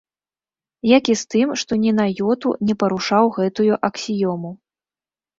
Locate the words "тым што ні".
1.33-1.91